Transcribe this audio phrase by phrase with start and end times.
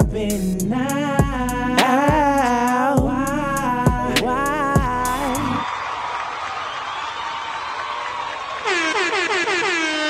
[0.00, 1.76] popping now?
[2.96, 4.14] Why?
[4.22, 5.66] Why?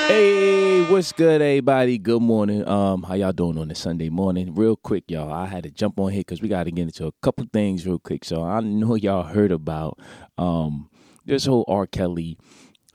[0.08, 1.98] Hey, what's good, everybody?
[1.98, 2.66] Good morning.
[2.68, 4.54] Um, how y'all doing on this Sunday morning?
[4.54, 5.32] Real quick, y'all.
[5.32, 7.86] I had to jump on here because we got to get into a couple things
[7.86, 8.24] real quick.
[8.24, 9.98] So I know y'all heard about
[10.38, 10.88] um
[11.26, 11.86] this whole R.
[11.86, 12.38] Kelly.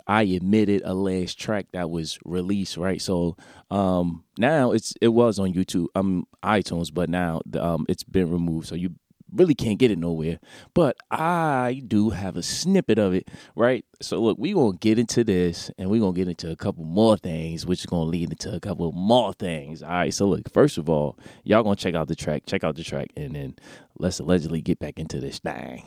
[0.08, 3.02] I admitted a last track that was released, right?
[3.02, 3.38] So
[3.72, 8.68] um now it's it was on YouTube, um iTunes, but now um it's been removed.
[8.68, 8.96] So you
[9.34, 10.40] really can't get it nowhere.
[10.74, 13.86] But I do have a snippet of it, right?
[14.02, 17.18] So look, we gonna get into this and we gonna get into a couple more
[17.18, 19.84] things, which is gonna lead into a couple more things.
[19.84, 20.14] All right.
[20.14, 23.10] So look, first of all, y'all gonna check out the track, check out the track,
[23.16, 23.56] and then
[23.98, 25.84] let's allegedly get back into this thing.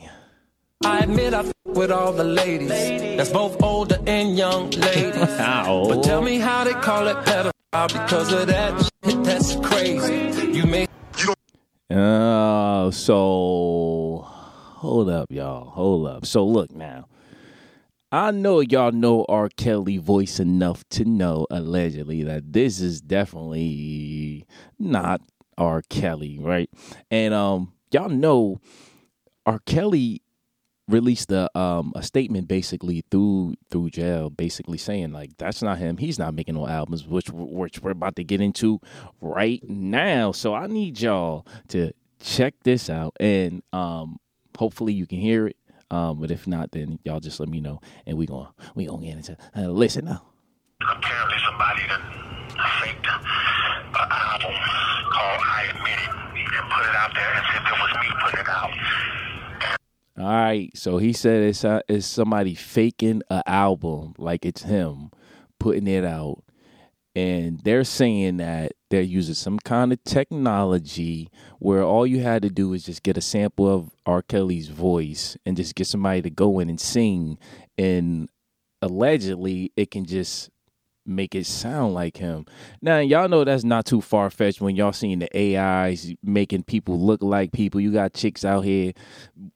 [0.85, 2.69] I admit I f- with all the ladies.
[2.69, 5.15] That's both older and young ladies.
[5.39, 9.23] But tell me how they call it pedophile because of that shit.
[9.23, 10.51] That's crazy.
[10.53, 10.87] You may
[11.89, 15.69] Uh, so hold up, y'all.
[15.71, 16.25] Hold up.
[16.25, 17.07] So look now.
[18.11, 19.49] I know y'all know R.
[19.49, 24.45] Kelly voice enough to know allegedly that this is definitely
[24.79, 25.21] not
[25.57, 25.81] R.
[25.89, 26.69] Kelly, right?
[27.11, 28.61] And um, y'all know
[29.45, 29.59] R.
[29.65, 30.21] Kelly
[30.89, 35.97] released a um a statement basically through through jail, basically saying like that's not him.
[35.97, 38.79] He's not making no albums, which which we're about to get into
[39.21, 40.31] right now.
[40.31, 44.19] So I need y'all to check this out, and um
[44.57, 45.55] hopefully you can hear it.
[45.91, 49.05] Um, but if not, then y'all just let me know, and we gonna we gonna
[49.05, 50.23] get into uh, listen now.
[50.81, 52.01] apparently somebody that
[52.81, 54.53] faked an album
[55.09, 58.39] called I Admit It and put it out there as if it was me putting
[58.39, 59.18] it out.
[60.19, 65.11] All right, so he said it's uh, it's somebody faking an album like it's him
[65.61, 66.43] putting it out,
[67.15, 71.29] and they're saying that they're using some kind of technology
[71.59, 74.21] where all you had to do is just get a sample of R.
[74.21, 77.37] Kelly's voice and just get somebody to go in and sing,
[77.77, 78.27] and
[78.81, 80.49] allegedly it can just
[81.09, 82.45] make it sound like him.
[82.81, 86.99] Now y'all know that's not too far fetched when y'all seeing the AIs making people
[86.99, 87.81] look like people.
[87.81, 88.93] You got chicks out here,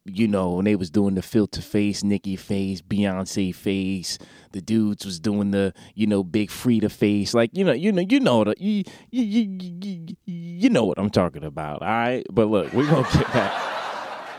[0.06, 4.18] you know, when they was doing the filter face, Nicki face, Beyonce face.
[4.52, 7.34] The dudes was doing the, you know, Big Freedia face.
[7.34, 11.10] Like, you know, you know, you know the you you you, you, know what I'm
[11.10, 11.82] talking about.
[11.82, 12.24] All right.
[12.32, 13.74] But look, we're gonna get back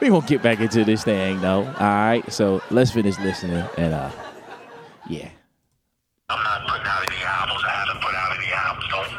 [0.00, 1.64] we're gonna get back into this thing though.
[1.64, 2.32] All right.
[2.32, 4.10] So let's finish listening and uh
[5.08, 5.30] yeah.
[6.32, 7.60] I'm not putting out any albums.
[7.68, 8.88] I haven't put out any albums.
[8.88, 9.12] Don't,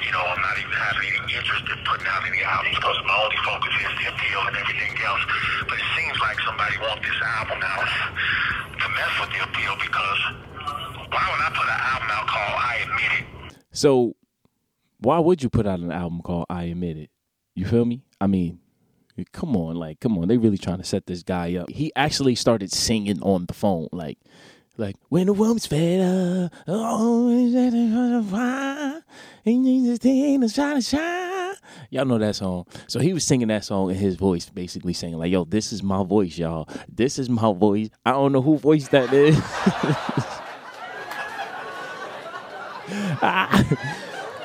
[0.00, 3.16] you know, I'm not even having any interest in putting out any albums because my
[3.20, 5.20] only focus is the appeal and everything else.
[5.68, 7.84] But it seems like somebody wants this album now
[8.80, 10.20] to mess with the appeal because
[11.12, 13.24] why would I put an album out called I Admit It?
[13.76, 14.16] So
[15.04, 17.10] why would you put out an album called I Admit It?
[17.54, 18.08] You feel me?
[18.22, 18.58] I mean,
[19.32, 20.28] come on, like, come on.
[20.28, 21.68] They really trying to set this guy up.
[21.68, 24.16] He actually started singing on the phone, like,
[24.78, 29.04] like when the woman's fed up, oh, is that a fire?
[29.44, 31.54] And ain't to shine, shine.
[31.90, 32.66] Y'all know that song.
[32.86, 35.82] So he was singing that song in his voice, basically saying like, "Yo, this is
[35.82, 36.68] my voice, y'all.
[36.88, 37.90] This is my voice.
[38.04, 39.36] I don't know who voice that is."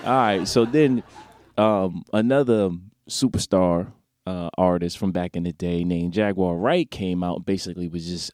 [0.06, 0.48] All right.
[0.48, 1.04] So then
[1.58, 2.72] um, another
[3.10, 3.92] superstar
[4.26, 8.32] uh, artist from back in the day named Jaguar Wright came out basically was just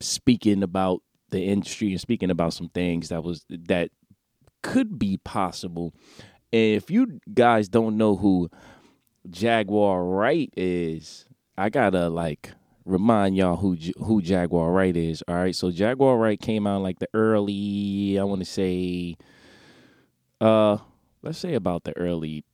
[0.00, 3.90] speaking about the industry and speaking about some things that was that
[4.62, 5.92] could be possible.
[6.52, 8.48] And if you guys don't know who
[9.28, 11.26] Jaguar Wright is,
[11.58, 12.52] I gotta like
[12.84, 15.22] remind y'all who who Jaguar Wright is.
[15.26, 19.16] All right, so Jaguar Wright came out like the early, I want to say,
[20.40, 20.78] uh,
[21.22, 22.44] let's say about the early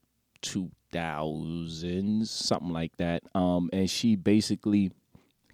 [0.40, 3.22] two thousands, something like that.
[3.34, 4.92] Um, and she basically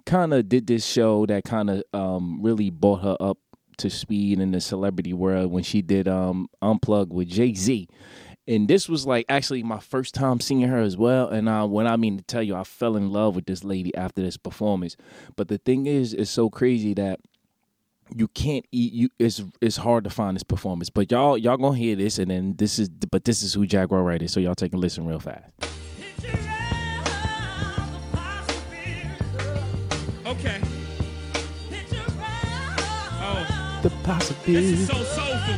[0.06, 3.38] kind of did this show that kind of um really brought her up
[3.78, 7.88] to speed in the celebrity world when she did um unplug with jay-z.
[8.46, 11.28] And this was like actually my first time seeing her as well.
[11.28, 13.94] And uh, when i mean to tell you i fell in love with this lady
[13.94, 14.96] after this performance.
[15.36, 17.20] But the thing is it's so crazy that
[18.14, 20.90] you can't eat you it's it's hard to find this performance.
[20.90, 24.02] But y'all y'all gonna hear this and then this is but this is who jaguar
[24.02, 25.50] wright is so y'all take a listen real fast
[34.04, 35.54] The this is so soulful.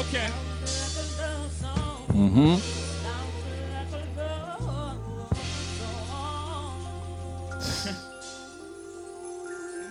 [0.00, 0.28] Okay.
[2.08, 2.56] mm-hmm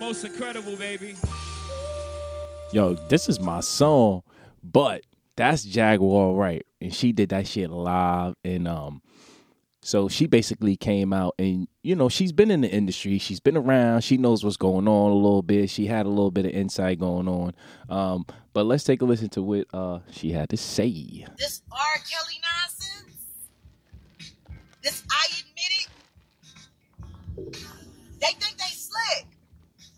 [0.00, 1.14] Most incredible, baby.
[2.72, 4.24] yo, this is my song,
[4.64, 5.02] but
[5.36, 9.02] that's Jaguar Wright, and she did that shit live, and um,
[9.82, 13.56] so she basically came out, and you know she's been in the industry, she's been
[13.56, 16.52] around, she knows what's going on a little bit, she had a little bit of
[16.52, 17.54] insight going on,
[17.88, 21.24] um, but let's take a listen to what uh she had to say.
[21.38, 21.78] This R.
[22.10, 23.16] Kelly nonsense.
[24.82, 25.88] This I admit it.
[28.20, 29.26] They think they slick.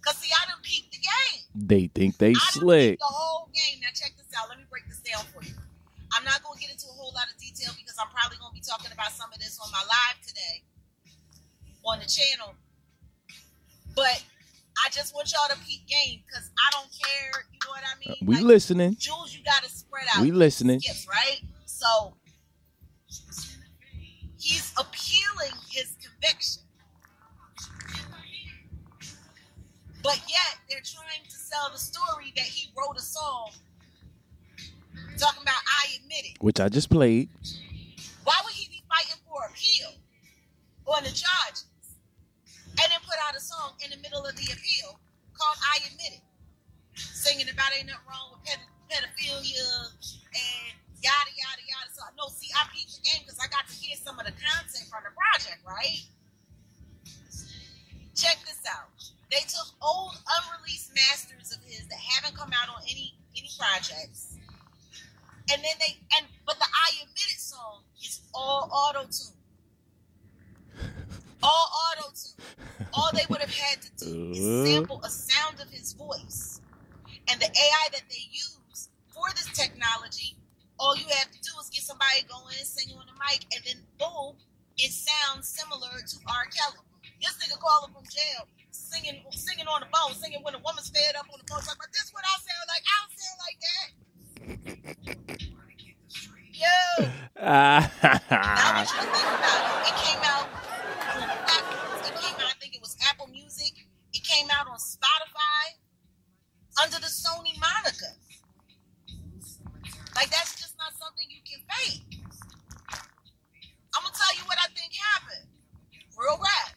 [0.05, 1.43] Cause see, I done peeped the game.
[1.55, 2.99] They think they I slick.
[2.99, 3.81] the whole game.
[3.81, 4.49] Now check this out.
[4.49, 5.55] Let me break this down for you.
[6.12, 8.61] I'm not gonna get into a whole lot of detail because I'm probably gonna be
[8.61, 10.64] talking about some of this on my live today
[11.85, 12.55] on the channel.
[13.94, 14.23] But
[14.85, 17.44] I just want y'all to peep game because I don't care.
[17.53, 18.17] You know what I mean?
[18.26, 18.97] We Like, listening.
[18.99, 20.23] Jules, you gotta spread out.
[20.23, 20.81] We listening.
[20.81, 21.41] Skips, right?
[21.67, 22.14] So
[24.38, 26.62] he's appealing his conviction.
[30.03, 33.53] But yet they're trying to sell the story that he wrote a song
[35.23, 36.43] talking about I admit it.
[36.43, 37.29] Which I just played.
[41.02, 41.66] On the charges
[42.78, 45.02] and then put out a song in the middle of the appeal
[45.34, 46.25] called I Admit It?
[46.94, 49.66] Singing about ain't nothing wrong with ped- pedophilia
[49.99, 51.90] and yada, yada, yada.
[51.90, 54.34] So, no, see, I peeped the game because I got to hear some of the
[54.38, 56.06] content from the project, right?
[58.14, 58.94] Check this out.
[59.32, 64.37] They took old unreleased masters of his that haven't come out on any any projects
[65.50, 69.37] and then they and but the I admit it song is all auto tune.
[71.43, 72.87] All auto tune.
[72.93, 73.50] All they would have
[74.12, 76.61] had to do is sample a sound of his voice.
[77.31, 80.37] And the AI that they use for this technology,
[80.79, 83.62] all you have to do is get somebody going and singing on the mic, and
[83.64, 84.37] then boom,
[84.79, 86.47] it sounds similar to R.
[86.50, 86.82] Kelly.
[87.20, 91.15] This nigga calling from jail, singing singing on the phone, singing when a woman's fed
[91.15, 92.82] up on the phone, talking about this what I sound like.
[92.82, 93.88] I don't sound like that.
[96.53, 96.79] Yo,
[97.38, 100.47] now that you think about it, it came out
[101.15, 102.03] on platforms.
[102.11, 103.87] It came out, I think it was Apple Music.
[104.12, 105.79] It came out on Spotify
[106.82, 108.15] under the Sony moniker.
[110.15, 112.20] Like that's just not something you can fake.
[113.94, 115.49] I'm gonna tell you what I think happened.
[116.19, 116.76] Real rap.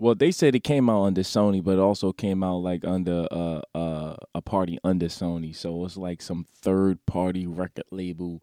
[0.00, 3.26] Well, they said it came out under Sony, but it also came out like under
[3.30, 5.54] uh, uh, a party under Sony.
[5.54, 8.42] So it's like some third party record label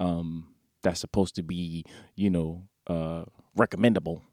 [0.00, 0.48] um,
[0.82, 1.84] that's supposed to be,
[2.16, 3.22] you know, uh,
[3.54, 4.24] recommendable.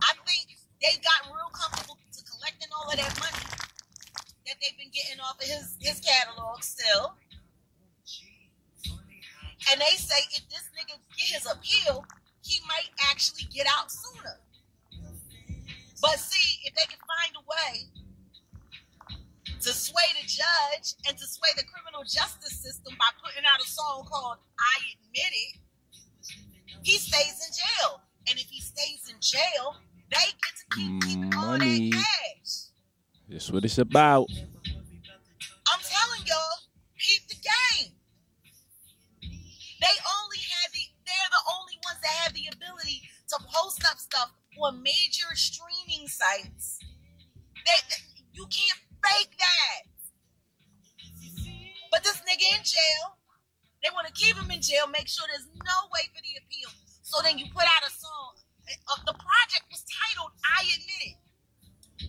[0.00, 3.44] I think they've gotten real comfortable to collecting all of that money
[4.46, 7.12] that they've been getting off of his, his catalog still.
[9.70, 12.06] And they say if this nigga get his appeal,
[12.42, 14.40] he might actually get out sooner.
[16.00, 17.90] But see, if they can find a way
[19.60, 23.68] to sway the judge and to sway the criminal justice system by putting out a
[23.68, 25.60] song called I Admit It,
[26.82, 28.00] he stays in jail.
[28.28, 29.76] And if he stays in jail,
[30.10, 31.90] they get to keep keeping all Money.
[31.90, 32.70] that cash.
[33.28, 34.28] That's what it's about.
[34.32, 36.58] I'm telling y'all,
[36.98, 37.92] keep the game.
[39.80, 43.98] They only have the they're the only ones that have the ability to post up
[43.98, 44.30] stuff
[44.62, 45.69] on major streaming
[46.20, 46.84] sites.
[47.64, 47.80] They,
[48.32, 49.88] you can't fake that.
[51.90, 53.18] But this nigga in jail,
[53.82, 56.70] they want to keep him in jail, make sure there's no way for the appeal.
[57.02, 58.36] So then you put out a song.
[58.68, 61.16] Uh, the project was titled I Admit It.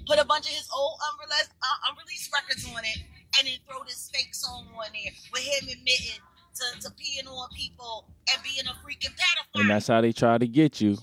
[0.06, 3.00] Put a bunch of his old unreleased, uh, unreleased records on it,
[3.40, 6.22] and then throw this fake song on there with him admitting
[6.56, 9.62] to, to peeing on people and being a freaking pedophile.
[9.62, 10.98] And that's how they try to get you.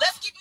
[0.00, 0.34] Let's keep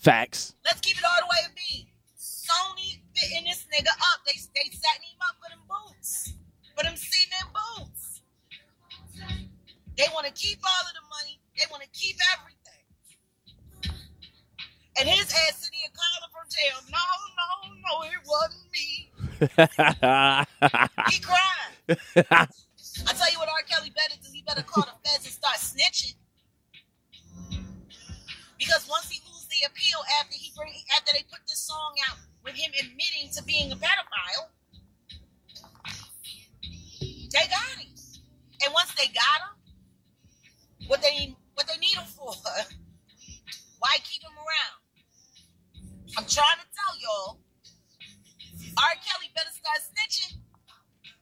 [0.00, 0.54] Facts.
[0.64, 1.86] Let's keep it all the way a bean.
[2.16, 4.24] Sony fitting this nigga up.
[4.24, 6.32] They they setting him up for them boots,
[6.74, 8.22] for them cement boots.
[9.98, 11.38] They want to keep all of the money.
[11.58, 12.56] They want to keep everything.
[14.96, 16.80] And his ass sitting here calling from jail.
[16.88, 17.04] No,
[17.36, 19.12] no, no, it wasn't me.
[21.12, 21.76] He crying.
[23.06, 23.62] I tell you what, R.
[23.68, 24.28] Kelly better do.
[24.32, 26.14] He better call the feds and start snitching.
[28.58, 29.20] Because once he
[29.66, 33.70] appeal after he bring after they put this song out with him admitting to being
[33.72, 34.48] a pedophile,
[37.00, 37.90] they got him.
[38.62, 42.32] And once they got him, what they what they need him for?
[43.80, 44.80] Why keep him around?
[46.18, 47.40] I'm trying to tell y'all.
[48.76, 48.94] R.
[49.00, 50.36] Kelly better start snitching.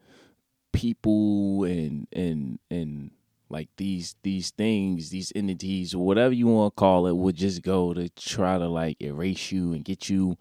[0.73, 3.11] people and and and
[3.49, 7.93] like these these things, these entities, whatever you want to call it, would just go
[7.93, 10.35] to try to like erase you and get you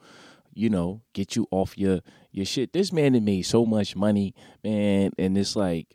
[0.57, 2.01] you know, get you off your
[2.33, 2.73] your shit.
[2.73, 5.89] This man had made so much money, man, and it's like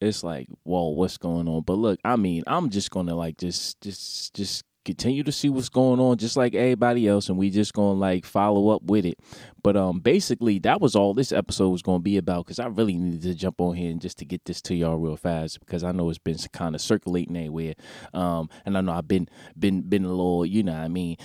[0.00, 1.62] it's like, whoa, what's going on?
[1.62, 5.68] But look, I mean, I'm just gonna like just just just continue to see what's
[5.68, 9.18] going on, just like everybody else, and we just gonna like follow up with it.
[9.62, 12.96] But um, basically, that was all this episode was gonna be about because I really
[12.96, 15.82] needed to jump on here and just to get this to y'all real fast because
[15.82, 17.74] I know it's been kind of circulating everywhere.
[18.14, 21.16] Um, and I know I've been been been a little, you know, I mean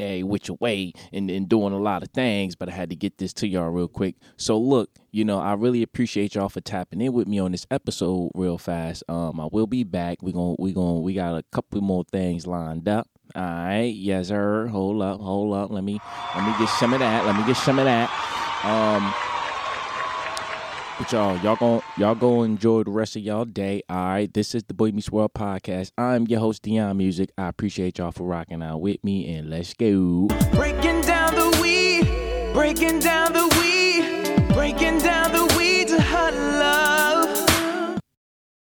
[0.00, 3.18] a which way and, and doing a lot of things, but I had to get
[3.18, 4.16] this to y'all real quick.
[4.36, 7.66] So look, you know, I really appreciate y'all for tapping in with me on this
[7.70, 9.04] episode real fast.
[9.08, 10.22] Um, I will be back.
[10.22, 13.08] We're gonna we gonna we got a couple more things lined up.
[13.34, 14.66] All right, yes sir.
[14.66, 15.70] Hold up, hold up.
[15.70, 16.00] Let me
[16.34, 17.24] let me get some of that.
[17.26, 18.10] Let me get some of that.
[18.64, 19.33] Um.
[20.96, 23.82] But y'all, y'all gon' y'all go enjoy the rest of y'all day.
[23.88, 25.90] All right, this is the Boy Meets World podcast.
[25.98, 27.30] I'm your host Dion Music.
[27.36, 30.28] I appreciate y'all for rocking out with me, and let's go.
[30.52, 33.53] Breaking down the weed, breaking down the